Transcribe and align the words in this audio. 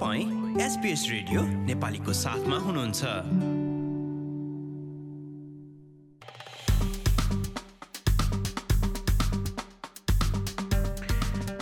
तपाईँ 0.00 0.56
SBS 0.64 1.02
radio 1.10 1.40
नेपालीको 1.68 2.12
साथमा 2.16 2.56
हुनुहुन्छ। 2.56 3.04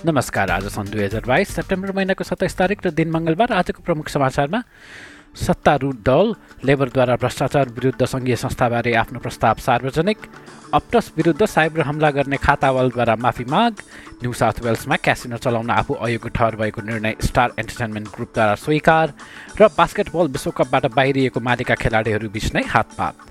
नमस्कार 0.06 0.50
आज 0.50 0.66
सन् 0.70 0.86
दुई 0.86 1.02
हजार 1.02 1.26
बाइस 1.26 1.48
सेप्टेम्बर 1.50 1.92
महिनाको 1.98 2.24
सत्ताइस 2.24 2.54
तारिक 2.54 2.86
र 2.86 2.90
दिन 2.94 3.10
मङ्गलबार 3.10 3.58
आजको 3.58 3.82
प्रमुख 3.82 4.06
समाचारमा 4.06 4.62
सत्तारूढ 5.34 5.96
दल 6.04 6.34
लेबरद्वारा 6.64 7.16
भ्रष्टाचार 7.16 7.68
विरुद्ध 7.68 8.04
सङ्घीय 8.04 8.36
संस्थाबारे 8.36 8.94
आफ्नो 8.94 9.18
प्रस्ताव 9.20 9.54
सार्वजनिक। 9.60 10.18
अप्टस 10.74 11.12
विरुद्ध 11.16 11.44
साइबर 11.46 11.80
हमला 11.80 12.10
गर्ने 12.10 12.36
खातावालद्वारा 12.36 13.14
माफी 13.16 13.44
माग। 13.44 13.72
न्यू 14.22 14.32
साउथ 14.32 14.60
वेल्समा 14.64 14.96
क्यासिनो 14.96 15.36
चलाउन 15.36 15.70
आफू 15.70 15.94
अयोग्य 15.94 16.30
ठहर 16.34 16.56
भएको 16.56 16.82
निर्णय 16.82 17.14
स्टार 17.22 17.52
एन्टरटेनमेन्ट 17.58 18.08
ग्रुपद्वारा 18.08 18.54
स्वीकार 18.54 19.12
र 19.60 19.68
बास्केटबल 19.78 20.26
विश्वकपबाट 20.34 20.86
बाहिरिएको 20.92 21.40
मालिका 21.40 21.74
खेलाडीहरू 21.74 22.28
बिच 22.28 22.54
नै 22.54 22.62
हातपात। 22.66 23.27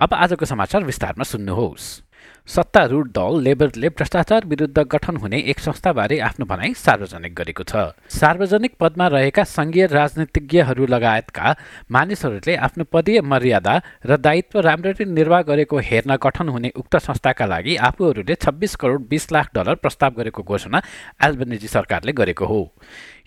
अब 0.00 0.14
आजको 0.14 0.44
समाचार 0.44 0.84
विस्तारमा 0.84 1.24
सुन्नुहोस्। 1.24 2.08
सत्तारूढ 2.48 3.08
दल 3.12 3.40
लेबरले 3.42 3.88
भ्रष्टाचार 3.90 4.44
विरुद्ध 4.46 4.78
गठन 4.82 5.16
हुने 5.16 5.38
एक 5.44 5.58
संस्थाबारे 5.60 6.18
आफ्नो 6.18 6.44
भनाइ 6.46 6.72
सार्वजनिक 6.74 7.34
गरेको 7.34 7.62
छ। 7.62 7.92
सार्वजनिक 8.08 8.74
पदमा 8.80 9.06
रहेका 9.06 9.44
सङ्घीय 9.44 9.86
राजनीतिज्ञहरू 9.86 10.86
लगायतका 10.86 11.54
मानिसहरूले 11.92 12.56
आफ्नो 12.56 12.84
पदीय 12.88 13.20
मर्यादा 13.20 13.74
र 14.04 14.16
दायित्व 14.16 14.60
राम्ररी 14.60 15.04
निर्वाह 15.04 15.42
गरेको 15.42 15.78
हेर्न 15.78 16.16
गठन 16.16 16.48
हुने 16.48 16.72
उक्त 16.74 16.96
संस्थाका 16.96 17.46
लागि 17.46 17.76
आफूहरूले 17.76 18.34
छब्बिस 18.34 18.76
करोड 18.76 19.08
बिस 19.08 19.32
लाख 19.32 19.54
डलर 19.54 19.74
प्रस्ताव 19.84 20.10
गरेको 20.18 20.42
घोषणा 20.42 20.82
एल्बनिजी 21.24 21.68
सरकारले 21.68 22.12
गरेको 22.12 22.46
हो। 22.46 22.60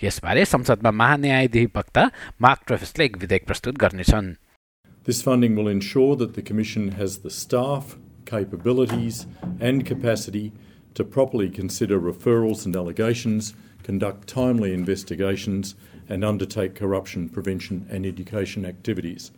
यसबारे 0.03 0.45
संसदमा 0.45 0.91
महान्यायाधिवक्ता 0.91 2.09
मार्क 2.41 2.59
ट्रेफिसले 2.67 3.05
एक 3.05 3.17
विधेयक 3.17 3.45
प्रस्तुत 3.45 3.77
गर्नेछन्। 3.77 4.42
This 5.08 5.22
funding 5.22 5.56
will 5.56 5.68
ensure 5.68 6.16
that 6.16 6.34
the 6.34 6.42
Commission 6.42 6.90
has 6.92 7.20
the 7.20 7.30
staff, 7.30 7.96
capabilities, 8.26 9.26
and 9.58 9.86
capacity 9.86 10.52
to 10.92 11.02
properly 11.02 11.48
consider 11.48 11.98
referrals 11.98 12.66
and 12.66 12.76
allegations, 12.76 13.54
conduct 13.82 14.28
timely 14.28 14.74
investigations, 14.74 15.76
and 16.10 16.22
undertake 16.22 16.74
corruption 16.74 17.30
prevention 17.30 17.86
and 17.88 18.04
education 18.04 18.66
activities. 18.66 19.30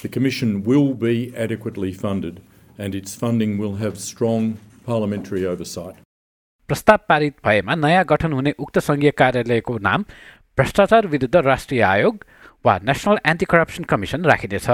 The 0.00 0.08
Commission 0.08 0.62
will 0.62 0.94
be 0.94 1.36
adequately 1.36 1.92
funded, 1.92 2.40
and 2.78 2.94
its 2.94 3.14
funding 3.14 3.58
will 3.58 3.74
have 3.74 3.98
strong 3.98 4.56
parliamentary 4.86 5.44
oversight. 5.44 5.96
प्रस्ताव 6.68 6.98
पारित 7.08 7.34
भएमा 7.44 7.74
नयाँ 7.74 8.04
गठन 8.08 8.32
हुने 8.32 8.50
उक्त 8.58 8.78
सङ्घीय 8.88 9.10
कार्यालयको 9.20 9.78
नाम 9.84 10.04
भ्रष्टाचार 10.56 11.06
विरुद्ध 11.06 11.36
राष्ट्रिय 11.36 11.80
आयोग 11.82 12.24
वा 12.67 12.77
नेसनल 12.83 13.17
एन्टी 13.25 13.45
करप्सन 13.51 13.83
कमिसन 13.91 14.25
राखिनेछ 14.31 14.69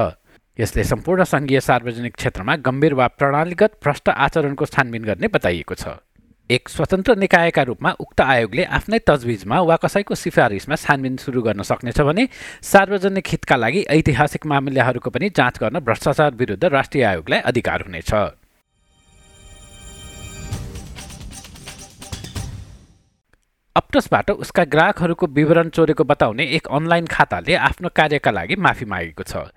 यसले 0.59 0.83
सम्पूर्ण 0.83 1.23
सङ्घीय 1.25 1.59
सार्वजनिक 1.67 2.16
क्षेत्रमा 2.16 2.55
गम्भीर 2.66 2.94
वा 2.94 3.08
प्रणालीगत 3.19 3.77
भ्रष्ट 3.83 4.09
आचरणको 4.25 4.66
छानबिन 4.66 5.03
गर्ने 5.03 5.27
बताइएको 5.35 5.75
छ। 5.75 5.97
एक 6.50 6.69
स्वतन्त्र 6.69 7.16
निकायका 7.17 7.63
रूपमा 7.63 7.91
उक्त 8.00 8.22
आयोगले 8.22 8.63
आफ्नै 8.77 9.00
तजविजमा 9.08 9.59
वा 9.69 9.75
कसैको 9.83 10.16
सिफारिसमा 10.16 10.75
छानबिन 10.75 11.16
सुरु 11.23 11.41
गर्न 11.41 11.61
सक्नेछ 11.63 12.00
भने 12.02 12.27
सार्वजनिक 12.61 13.27
हितका 13.27 13.55
लागि 13.55 13.81
ऐतिहासिक 13.97 14.45
मामिलाहरूको 14.52 15.09
पनि 15.09 15.30
जाँच 15.38 15.59
गर्न 15.63 15.80
भ्रष्टाचार 15.80 16.31
विरुद्ध 16.35 16.63
राष्ट्रिय 16.66 17.03
आयोगलाई 17.03 17.39
अधिकार 17.50 17.81
हुनेछ। 17.88 18.11
अप्टसबाट 23.75 24.29
उसका 24.31 24.63
ग्राहकहरूको 24.63 25.28
विवरण 25.28 25.69
चोरेको 25.69 26.03
बताउने 26.03 26.44
एक 26.56 26.67
अनलाइन 26.69 27.06
खाताले 27.06 27.56
आफ्नो 27.57 27.89
कार्यका 27.89 28.31
लागि 28.31 28.56
माफी 28.56 28.85
मागेको 28.85 29.23
छ। 29.23 29.50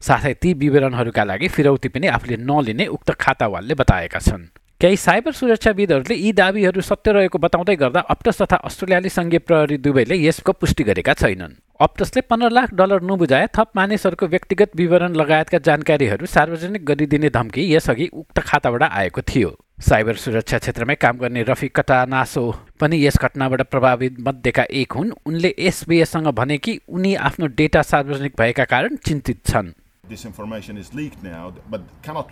साथै 0.00 0.32
ती 0.40 0.52
विवरणहरूका 0.54 1.24
लागि 1.24 1.48
फिरौती 1.48 1.88
पनि 1.92 2.06
आफूले 2.08 2.36
नलिने 2.40 2.86
उक्त 2.88 3.10
खातावालले 3.20 3.74
बताएका 3.74 4.18
छन्। 4.18 4.48
केही 4.80 4.96
साइबर 4.96 5.32
सुरक्षाविदहरूले 5.32 6.16
यी 6.16 6.32
दावीहरू 6.32 6.80
सत्य 6.80 7.12
रहेको 7.12 7.38
बताउँदै 7.38 7.76
गर्दा 7.76 8.00
अप्टस 8.08 8.42
तथा 8.42 8.56
अस्ट्रेलियाली 8.64 9.08
सङ्घीय 9.10 9.44
प्रहरी 9.44 9.76
दुवैले 9.84 10.16
यसको 10.16 10.52
पुष्टि 10.56 10.88
गरेका 10.88 11.12
छैनन्। 11.20 11.60
अप्टसले 11.76 12.20
पन्ध्र 12.24 12.50
लाख 12.50 12.72
डलर 12.72 13.04
नबुझाए 13.04 13.46
थप 13.52 13.76
मानिसहरूको 13.76 14.26
व्यक्तिगत 14.32 14.76
विवरण 14.80 15.12
लगायतका 15.12 15.58
जानकारीहरू 15.68 16.26
सार्वजनिक 16.26 16.84
गरिदिने 16.88 17.36
धम्की 17.36 17.72
यसअघि 17.74 18.06
उक्त 18.16 18.40
खाताबाट 18.40 18.82
आएको 18.82 19.22
थियो। 19.28 19.50
साइबर 19.78 20.14
सुरक्षा 20.18 20.58
क्षेत्रमै 20.58 20.94
काम 20.98 21.16
गर्ने 21.18 21.42
रफी 21.48 21.68
कटानासो 21.78 22.42
पनि 22.80 22.96
यस 23.04 23.16
घटनाबाट 23.22 23.60
प्रभावित 23.70 24.16
मध्येका 24.26 24.64
एक 24.80 24.92
हुन् 24.92 25.12
उनले 25.26 25.54
एसबिएससँग 25.68 26.28
भने 26.34 26.56
कि 26.58 26.78
उनी 26.88 27.14
आफ्नो 27.28 27.46
डेटा 27.60 27.82
सार्वजनिक 27.82 28.34
भएका 28.38 28.64
कारण 28.74 28.96
चिन्तित 29.06 29.44
छन् 29.46 29.70
This 30.08 30.24
is 30.24 30.94
leaked 30.94 31.22
now, 31.22 31.52
but 31.70 31.82
cannot 32.02 32.30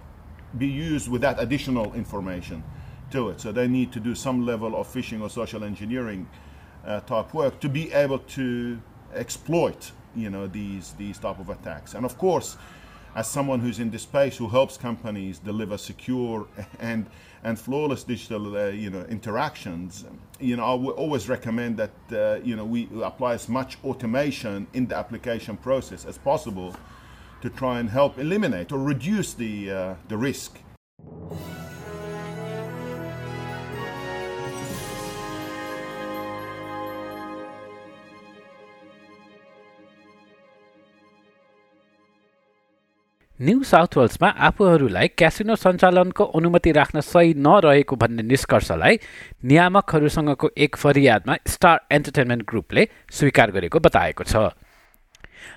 be 0.58 0.66
used 0.66 1.08
without 1.08 1.38
additional 1.38 1.94
information 1.94 2.64
to 3.12 3.28
it. 3.28 3.40
So 3.40 3.52
they 3.52 3.68
need 3.68 3.92
to 3.92 4.00
do 4.00 4.14
some 4.14 4.44
level 4.44 4.74
of 4.74 4.88
phishing 4.88 5.20
or 5.20 5.30
social 5.30 5.62
engineering 5.62 6.26
uh, 6.86 7.00
type 7.00 7.34
work 7.34 7.60
to 7.60 7.68
be 7.68 7.92
able 7.92 8.18
to 8.34 8.80
exploit 9.14 9.92
you 10.16 10.30
know 10.30 10.46
these 10.48 10.94
these 10.98 11.18
type 11.18 11.38
of 11.38 11.50
attacks 11.50 11.94
and 11.94 12.04
of 12.04 12.18
course 12.18 12.56
as 13.16 13.27
someone 13.27 13.60
who's 13.60 13.78
in 13.78 13.91
this 13.91 14.03
space 14.03 14.37
who 14.37 14.47
helps 14.47 14.77
companies 14.77 15.38
deliver 15.38 15.78
secure 15.78 16.47
and 16.78 17.06
and 17.43 17.59
flawless 17.59 18.04
digital 18.04 18.56
uh, 18.56 18.66
you 18.66 18.91
know 18.91 19.03
interactions 19.09 20.04
you 20.38 20.54
know 20.56 20.65
I 20.65 20.75
would 20.75 20.94
always 20.94 21.28
recommend 21.28 21.78
that 21.78 21.97
uh, 22.12 22.41
you 22.44 22.54
know 22.54 22.65
we 22.65 22.88
apply 23.03 23.32
as 23.34 23.49
much 23.49 23.78
automation 23.82 24.66
in 24.75 24.87
the 24.87 24.97
application 24.97 25.56
process 25.56 26.04
as 26.04 26.19
possible 26.19 26.77
to 27.41 27.49
try 27.50 27.81
and 27.81 27.88
help 27.88 28.19
eliminate 28.19 28.71
or 28.71 28.78
reduce 28.78 29.33
the 29.33 29.71
uh, 29.71 29.94
the 30.09 30.16
risk 30.16 30.60
new 43.41 43.62
south 43.62 43.97
वेल्समा 43.97 44.28
आफूहरूलाई 44.48 45.08
casino 45.12 45.54
सञ्चालनको 45.54 46.24
अनुमति 46.36 46.70
राख्न 46.72 47.00
सही 47.00 47.34
नरहेको 47.36 47.97
भन्ने 47.97 48.22
निष्कर्षलाई 48.22 48.98
नियामकहरूसँगको 49.44 50.50
एक 50.56 50.76
फरियादमा 50.76 51.36
star 51.47 51.80
entertainment 51.92 52.44
ग्रुपले 52.48 52.86
स्वीकार 53.12 53.50
गरेको 53.50 53.78
बताएको 53.78 54.24
छ। 54.24 54.56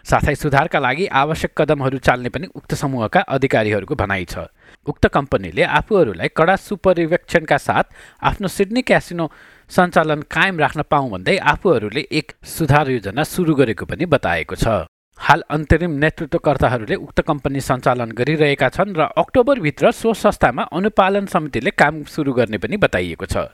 साथै 0.04 0.36
सुधारका 0.36 0.80
लागि 0.80 1.06
आवश्यक 1.08 1.56
कदमहरू 1.56 1.98
चाल्ने 2.04 2.30
पनि 2.30 2.48
उक्त 2.52 2.74
समूहका 2.76 3.22
अधिकारीहरूको 3.32 3.96
भनाइ 3.96 4.26
छ। 4.28 4.52
उक्त 4.84 5.08
कम्पनीले 5.08 5.64
आफूहरूलाई 5.80 6.36
कडा 6.36 6.56
सुपरिवेक्षणका 6.60 7.58
साथ 7.60 7.96
आफ्नो 8.22 8.48
सिडनी 8.50 8.82
क्यासिनो 8.84 9.32
सञ्चालन 9.72 10.28
कायम 10.28 10.60
राख्न 10.60 10.84
पाउँ 10.84 11.10
भन्दै 11.12 11.38
आफूहरूले 11.48 12.08
एक 12.12 12.32
सुधार 12.44 12.90
योजना 12.92 13.24
सुरु 13.24 13.56
गरेको 13.56 13.86
पनि 13.88 14.06
बताएको 14.06 14.56
छ। 14.56 14.84
हाल 15.30 15.44
अन्तरिम 15.48 15.92
नेतृत्वकर्ताहरूले 16.02 16.96
उक्त 16.98 17.22
कम्पनी 17.22 17.60
सञ्चालन 17.62 18.12
गरिरहेका 18.18 18.70
छन् 18.74 18.96
र 18.98 19.02
अक्टोबरभित्र 19.14 19.92
सो 19.94 20.14
संस्थामा 20.18 20.64
अनुपालन 20.74 21.26
समितिले 21.30 21.72
काम 21.72 22.02
सुरु 22.10 22.34
गर्ने 22.34 22.58
पनि 22.58 22.78
बताइएको 22.82 23.26
छ। 23.30 23.46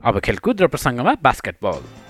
अब 0.00 0.14
खेलकुद 0.24 0.62
र 0.62 0.66
प्रसङ्गमा 0.72 1.12
बास्केटबल। 1.20 2.03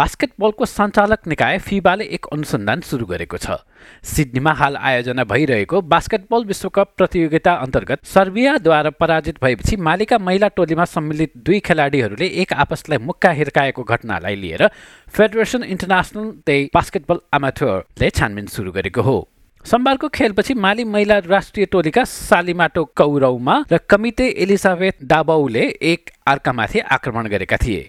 बास्केटबलको 0.00 0.64
सञ्चालक 0.64 1.26
निकाय 1.28 1.58
फिबाले 1.60 2.04
एक 2.16 2.26
अनुसन्धान 2.32 2.80
सुरु 2.80 3.06
गरेको 3.06 3.36
छ। 3.36 3.56
सिडनीमा 4.02 4.52
हाल 4.52 4.76
आयोजना 4.80 5.24
भइरहेको 5.28 5.80
बास्केटबल 5.84 6.44
विश्वकप 6.44 6.94
प्रतियोगिता 6.96 7.52
अन्तर्गत 7.64 8.06
सर्बियाद्वारा 8.08 8.90
पराजित 8.96 9.42
भएपछि 9.44 9.76
मालिका 9.88 10.18
महिला 10.20 10.48
टोलीमा 10.56 10.84
सम्मिलित 10.86 11.32
दुई 11.44 11.58
खेलाडीहरूले 11.60 12.28
एक 12.40 12.52
आपसलाई 12.64 12.98
मुक्का 12.98 13.30
हिर्काएको 13.40 13.82
घटनालाई 13.84 14.36
लिएर 14.36 14.66
फेडरेसन 15.12 15.68
इन्टरनेसनल 15.68 16.32
दे 16.46 16.58
बास्केटबल 16.74 17.20
अमाथोरले 17.34 18.10
छानबिन 18.10 18.46
सुरु 18.56 18.72
गरेको 18.72 19.02
हो। 19.02 19.18
सोमबारको 19.64 20.08
खेलपछि 20.08 20.54
माली 20.56 20.84
महिला 20.88 21.18
राष्ट्रिय 21.28 21.66
टोलीका 21.68 22.04
सालिमाटो 22.08 22.84
कौरौमा 22.96 23.62
र 23.72 23.84
कमिते 23.84 24.32
एलिजाबेथ 24.40 25.04
डाबाउले 25.04 25.64
एक 25.92 26.10
अर्कामाथि 26.26 26.88
आक्रमण 26.88 27.26
गरेका 27.28 27.56
थिए। 27.60 27.82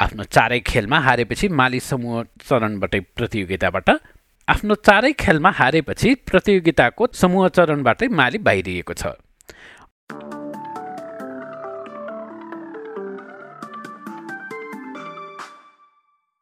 आफ्नो 0.00 0.24
चारै 0.24 0.58
खेलमा 0.60 0.98
हारेपछि 1.00 1.48
माली 1.48 1.80
समूह 1.80 2.22
चरणबाटै 2.48 3.00
प्रतियोगिताबाट 3.16 3.88
आफ्नो 4.48 4.74
चारै 4.86 5.12
खेलमा 5.12 5.50
हारेपछि 5.50 6.14
प्रतियोगिताको 6.30 7.06
समूह 7.12 7.48
चरणबाटै 7.48 8.08
माली 8.18 8.38
बाहिरिएको 8.38 8.94
छ। 8.94 9.16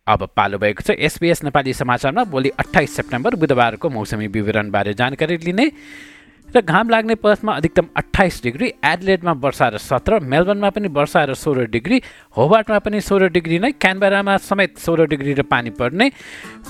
अब 0.07 0.29
पालो 0.37 0.59
भएको 0.59 0.83
छ 0.83 0.99
एसबिएस 1.01 1.43
नेपाली 1.45 1.73
समाचारमा 1.75 2.25
भोलि 2.35 2.51
अठाइस 2.59 2.97
सेप्टेम्बर 2.97 3.35
बुधबारको 3.41 3.89
मौसमी 3.91 4.27
विवरणबारे 4.35 4.95
जानकारी 4.95 5.37
लिने 5.47 5.67
र 6.49 6.61
घाम 6.61 6.89
लाग्ने 6.89 7.15
पथमा 7.15 7.53
अधिकतम 7.53 7.87
अठाइस 7.97 8.41
डिग्री 8.43 8.73
एडलेडमा 8.85 9.33
वर्षा 9.43 9.69
र 9.69 9.79
सत्र 9.81 10.19
मेलबर्नमा 10.23 10.71
पनि 10.71 10.89
वर्षा 10.89 11.25
र 11.25 11.35
सोह्र 11.35 11.67
डिग्री 11.67 12.03
होबार्टमा 12.37 12.79
पनि 12.79 13.01
सोह्र 13.01 13.29
डिग्री 13.35 13.59
नै 13.59 13.71
क्यानबेरामा 13.75 14.37
समेत 14.41 14.79
सोह्र 14.79 15.07
डिग्री 15.07 15.33
र 15.35 15.43
पानी 15.45 15.71
पर्ने 15.75 16.11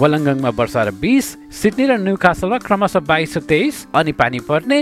वलङ्गङमा 0.01 0.51
वर्षा 0.57 0.83
र 0.83 0.91
बिस 0.97 1.27
सिडनी 1.53 1.85
र 1.87 1.93
न्युकासलमा 2.01 2.59
क्रमशः 2.65 3.01
बाइस 3.05 3.37
र 3.37 3.41
तेइस 3.45 3.87
अनि 3.95 4.13
पानी 4.13 4.41
पर्ने 4.49 4.79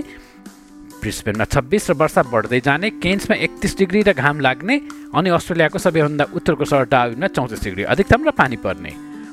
ब्रिस्बेनमा 1.03 1.45
छब्बिस 1.51 1.91
र 1.91 1.95
वर्षा 1.99 2.23
बढ्दै 2.31 2.61
जाने 2.63 2.91
केन्समा 3.03 3.37
एकतिस 3.37 3.79
डिग्री 3.79 4.03
र 4.07 4.13
घाम 4.15 4.39
लाग्ने 4.39 4.77
अनि 5.19 5.31
अस्ट्रेलियाको 5.35 5.79
सबैभन्दा 5.79 6.25
उत्तरको 6.31 6.65
सहर 6.65 6.87
डाविनमा 6.87 7.27
चौतिस 7.27 7.65
डिग्री 7.65 7.83
अधिकतम 7.91 8.23
र 8.23 8.31
पानी 8.39 8.57
पर्ने। 8.63 8.93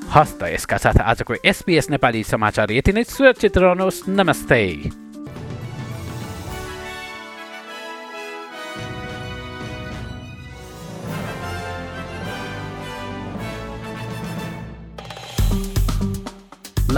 हस् 0.10 0.38
त 0.42 0.50
यसका 0.50 0.78
साथ 0.82 0.98
आजको 0.98 1.46
एसपिएस 1.46 1.90
नेपाली 1.94 2.24
समाचार 2.26 2.74
यति 2.74 2.92
नै। 2.98 3.04
सुरक्षित 3.06 3.58
रहनुहोस्। 3.58 4.10
नमस्ते। 4.10 5.09